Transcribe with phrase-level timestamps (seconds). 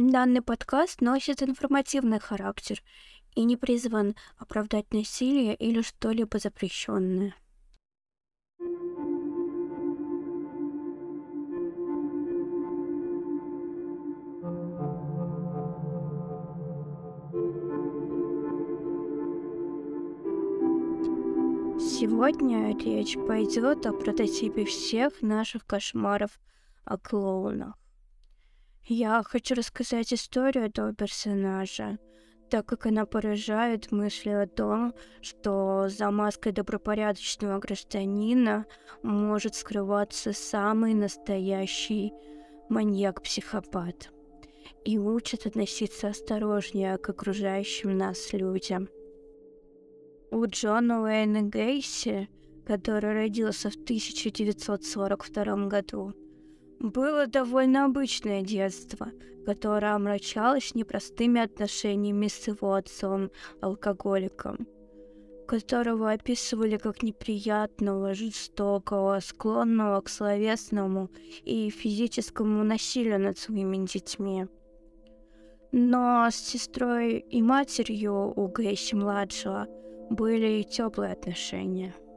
[0.00, 2.80] Данный подкаст носит информативный характер
[3.34, 7.34] и не призван оправдать насилие или что-либо запрещенное.
[21.80, 26.38] Сегодня речь пойдет о прототипе всех наших кошмаров
[26.84, 27.74] о клоунах.
[28.84, 31.98] Я хочу рассказать историю этого персонажа,
[32.50, 38.66] так как она поражает мысли о том, что за маской добропорядочного гражданина
[39.02, 42.12] может скрываться самый настоящий
[42.68, 44.10] маньяк-психопат
[44.84, 48.88] и учит относиться осторожнее к окружающим нас людям.
[50.30, 52.28] У Джона Уэйна Гейси,
[52.66, 56.12] который родился в 1942 году,
[56.80, 59.10] было довольно обычное детство,
[59.44, 64.66] которое омрачалось непростыми отношениями с его отцом, алкоголиком,
[65.46, 71.10] которого описывали как неприятного, жестокого, склонного к словесному
[71.44, 74.46] и физическому насилию над своими детьми.
[75.72, 79.66] Но с сестрой и матерью у Гейси-младшего
[80.10, 81.94] были теплые отношения–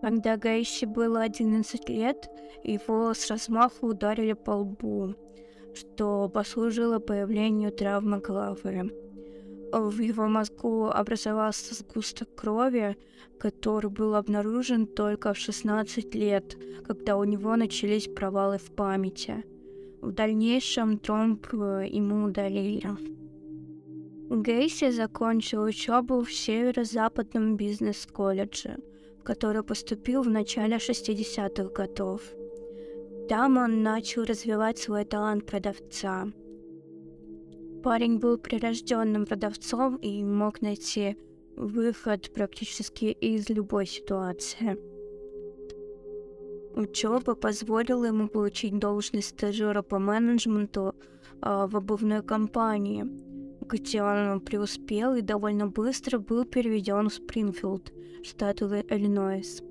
[0.00, 2.28] когда Гайси было 11 лет,
[2.64, 5.14] его с размаху ударили по лбу,
[5.74, 8.90] что послужило появлению травмы головы.
[9.72, 12.96] В его мозгу образовался сгусток крови,
[13.38, 19.44] который был обнаружен только в 16 лет, когда у него начались провалы в памяти.
[20.00, 22.82] В дальнейшем тромб ему удалили.
[24.30, 28.78] Гейси закончил учебу в северо-западном бизнес-колледже–
[29.22, 32.22] который поступил в начале 60-х годов.
[33.28, 36.26] Там он начал развивать свой талант продавца.
[37.82, 41.16] Парень был прирожденным продавцом и мог найти
[41.56, 44.78] выход практически из любой ситуации.
[46.74, 50.94] Учеба позволила ему получить должность стажера по менеджменту
[51.42, 53.04] э, в обувной компании,
[53.60, 57.92] где он преуспел и довольно быстро был переведен в Спрингфилд,
[58.22, 59.62] штат Иллинойс,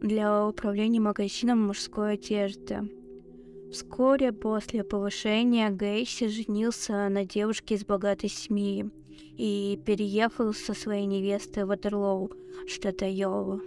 [0.00, 2.88] для управления магазином мужской одежды.
[3.72, 8.90] Вскоре после повышения Гейси женился на девушке из богатой семьи
[9.36, 12.30] и переехал со своей невестой в Ватерлоу,
[12.66, 13.60] штат Айова.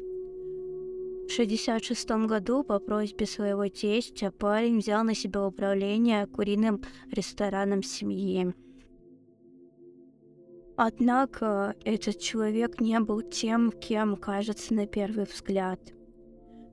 [1.31, 6.81] В 1966 году по просьбе своего тестя парень взял на себя управление куриным
[7.11, 8.53] рестораном семьи.
[10.75, 15.79] Однако этот человек не был тем, кем кажется на первый взгляд.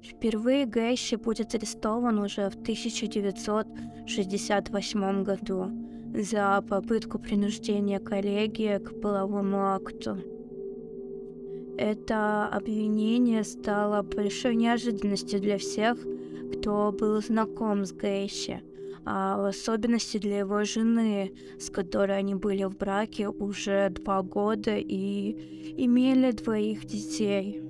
[0.03, 5.70] Впервые Гэйси будет арестован уже в 1968 году
[6.14, 10.16] за попытку принуждения коллеги к половому акту.
[11.76, 15.98] Это обвинение стало большой неожиданностью для всех,
[16.53, 18.62] кто был знаком с Гейси,
[19.10, 24.76] а в особенности для его жены, с которой они были в браке уже два года
[24.76, 27.62] и имели двоих детей.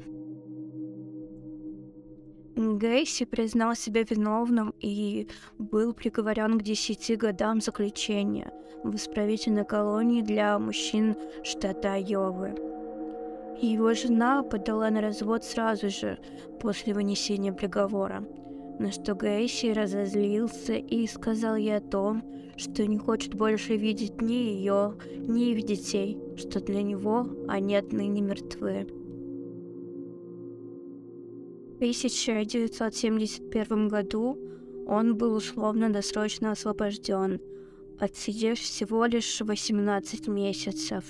[2.56, 5.28] Гейси признал себя виновным и
[5.58, 12.56] был приговорен к десяти годам заключения в исправительной колонии для мужчин штата Айовы.
[13.62, 16.18] Его жена подала на развод сразу же
[16.60, 18.24] после вынесения приговора–
[18.78, 22.22] на что Гейси разозлился и сказал ей о том,
[22.56, 28.20] что не хочет больше видеть ни ее, ни их детей, что для него они отныне
[28.20, 28.86] мертвы.
[31.72, 34.38] В 1971 году
[34.86, 37.40] он был условно-досрочно освобожден,
[37.98, 41.04] отсидев всего лишь 18 месяцев.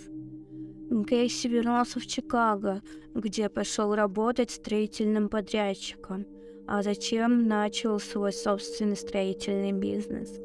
[0.90, 2.82] Гейси вернулся в Чикаго,
[3.14, 6.26] где пошел работать строительным подрядчиком–
[6.68, 10.38] а затем начал свой собственный строительный бизнес.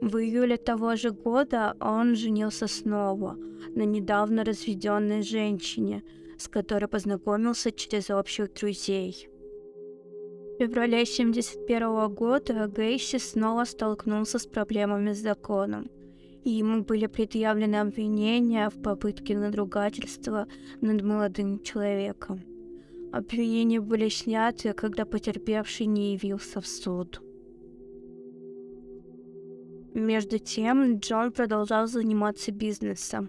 [0.00, 3.36] В июле того же года он женился снова
[3.76, 6.02] на недавно разведенной женщине,
[6.38, 9.28] с которой познакомился через общих друзей.
[10.54, 15.90] В феврале 1971 года Гейси снова столкнулся с проблемами с законом,
[16.44, 20.46] и ему были предъявлены обвинения в попытке надругательства
[20.80, 22.40] над молодым человеком.
[23.12, 27.20] Обвинения были сняты, когда потерпевший не явился в суд.
[29.92, 33.28] Между тем, Джон продолжал заниматься бизнесом.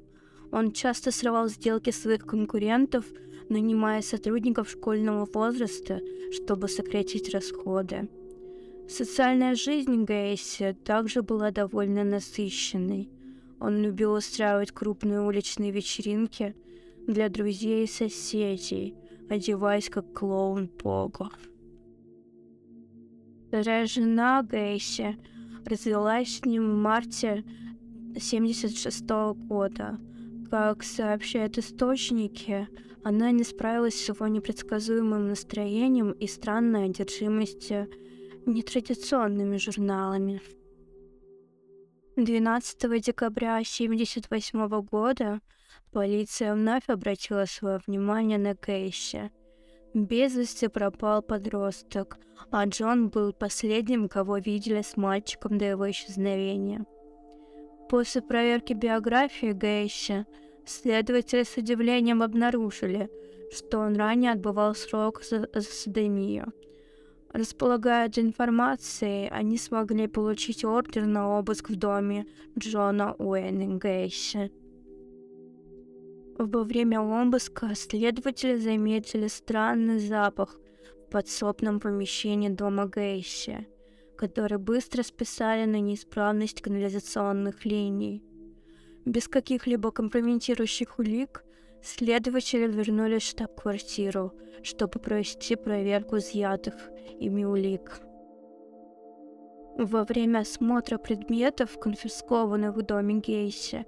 [0.53, 3.05] Он часто срывал сделки своих конкурентов,
[3.49, 5.99] нанимая сотрудников школьного возраста,
[6.31, 8.07] чтобы сократить расходы.
[8.87, 13.09] Социальная жизнь Гейси также была довольно насыщенной.
[13.59, 16.55] Он любил устраивать крупные уличные вечеринки
[17.05, 18.95] для друзей и соседей,
[19.29, 21.31] одеваясь как клоун Пого.
[23.47, 25.17] Вторая жена Гейси
[25.65, 27.43] развелась с ним в марте
[28.11, 29.09] 1976
[29.47, 29.99] года.
[30.49, 32.67] Как сообщают источники,
[33.03, 37.89] она не справилась с его непредсказуемым настроением и странной одержимостью
[38.45, 40.41] нетрадиционными журналами.
[42.15, 45.41] 12 декабря 1978 года
[45.91, 49.31] полиция вновь обратила свое внимание на Кейси.
[49.93, 52.17] Без вести пропал подросток,
[52.51, 56.85] а Джон был последним, кого видели с мальчиком до его исчезновения.
[57.89, 60.25] После проверки биографии Гейси
[60.65, 63.09] следователи с удивлением обнаружили,
[63.55, 66.53] что он ранее отбывал срок за, за садомию–
[67.33, 72.27] Располагая информацией, они смогли получить ордер на обыск в доме
[72.57, 74.51] Джона Уэйнингейси.
[76.37, 80.57] Во время обыска следователи заметили странный запах
[81.01, 83.67] в подсобном помещении дома Гейси,
[84.17, 88.23] который быстро списали на неисправность канализационных линий.
[89.05, 91.43] Без каких-либо компрометирующих улик
[91.83, 94.31] Следователи вернулись в штаб-квартиру,
[94.63, 96.75] чтобы провести проверку изъятых
[97.19, 97.99] ими улик.
[99.77, 103.85] Во время осмотра предметов, конфискованных в доме Гейси,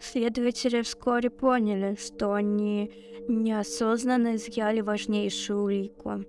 [0.00, 2.90] следователи вскоре поняли, что они
[3.28, 6.24] неосознанно изъяли важнейшую улику.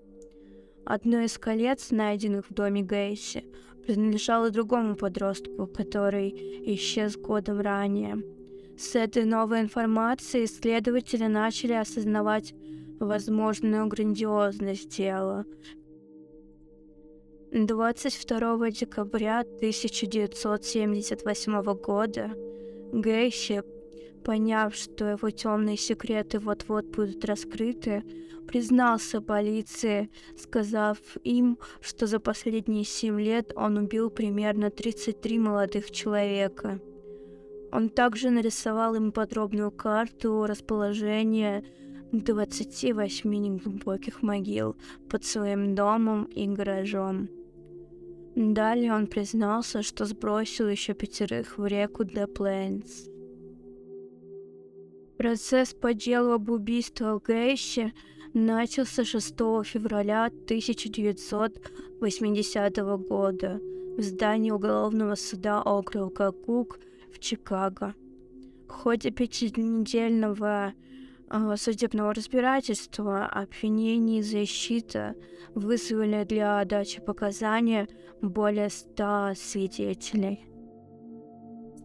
[0.86, 3.46] Одно из колец, найденных в доме Гейси,
[3.86, 6.30] принадлежало другому подростку, который
[6.76, 8.24] исчез годом ранее–
[8.80, 12.54] с этой новой информацией исследователи начали осознавать
[12.98, 15.44] возможную грандиозность дела.
[17.52, 22.32] 22 декабря 1978 года
[22.92, 23.64] Гейси,
[24.24, 28.04] поняв, что его темные секреты вот-вот будут раскрыты,
[28.48, 36.80] признался полиции, сказав им, что за последние семь лет он убил примерно 33 молодых человека.
[37.72, 41.64] Он также нарисовал им подробную карту расположения
[42.12, 44.76] 28 неглубоких могил
[45.10, 47.30] под своим домом и гаражом.
[48.40, 53.10] Далее он признался, что сбросил еще пятерых в реку Де Плейнс.
[55.18, 57.92] Процесс по делу об убийстве Гейши
[58.34, 62.78] начался 6 февраля 1980
[63.10, 63.60] года
[63.98, 66.80] в здании уголовного суда округа Кук
[67.12, 67.94] в Чикаго.
[68.70, 70.74] В ходе пятинедельного
[71.56, 75.16] судебного разбирательства обвинение и защита
[75.56, 77.88] вызвали для дачи показания
[78.22, 80.46] более ста свидетелей.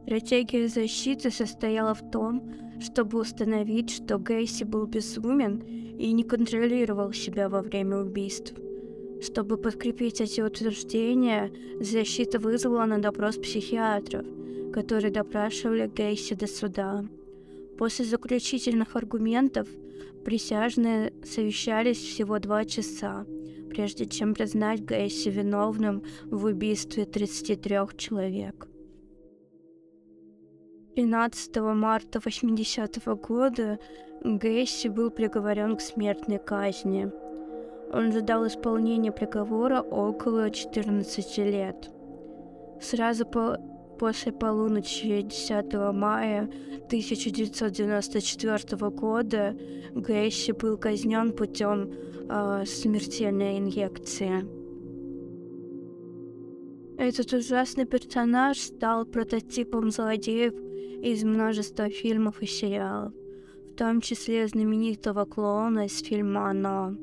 [0.02, 7.49] Стратегия защиты состояла в том, чтобы установить, что Гейси был безумен и не контролировал себя
[7.49, 8.55] во время убийств.
[9.23, 11.50] Чтобы подкрепить эти утверждения,
[11.81, 14.26] защита вызвала на допрос психиатров–
[14.75, 17.05] которые допрашивали Гейси до суда.
[17.85, 19.69] После заключительных аргументов
[20.25, 23.27] присяжные совещались всего два часа,
[23.69, 28.67] прежде чем признать Гейси виновным в убийстве 33 человек.
[30.97, 33.79] 13 марта 80 -го года
[34.25, 37.12] Гейси был приговорен к смертной казни.
[37.93, 41.91] Он ждал исполнения приговора около 14 лет.
[42.81, 43.59] Сразу по
[44.04, 46.50] После полуночи 10 мая
[46.88, 49.56] 1994 года
[49.94, 51.90] Гейси был казнен путем
[52.28, 54.46] э, смертельной инъекции.
[56.99, 60.52] Этот ужасный персонаж стал прототипом злодеев
[61.02, 63.14] из множества фильмов и сериалов,
[63.73, 66.94] в том числе знаменитого клоуна из фильма «Оно».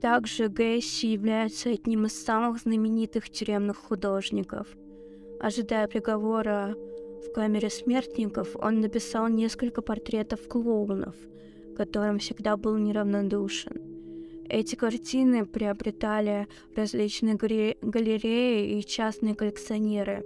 [0.00, 4.68] Также Гейси является одним из самых знаменитых тюремных художников–
[5.44, 6.74] Ожидая приговора
[7.22, 11.14] в камере смертников, он написал несколько портретов клоунов,
[11.76, 13.78] которым всегда был неравнодушен.
[14.48, 20.24] Эти картины приобретали различные галереи и частные коллекционеры,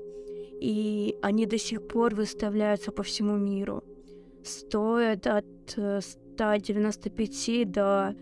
[0.61, 3.83] и они до сих пор выставляются по всему миру.
[4.45, 5.45] Стоят от
[6.37, 8.15] 195 э, до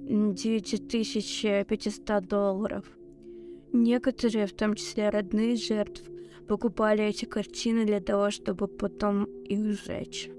[0.00, 2.84] 9500 долларов.
[3.72, 6.09] Некоторые, в том числе родные жертв,
[6.50, 10.30] покупали эти картины для того, чтобы потом их сжечь.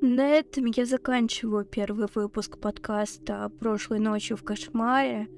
[0.00, 5.28] На этом я заканчиваю первый выпуск подкаста «Прошлой ночью в кошмаре».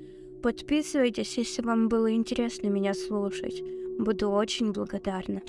[0.44, 3.64] Подписывайтесь, если вам было интересно меня слушать.
[3.98, 5.42] Буду очень благодарна.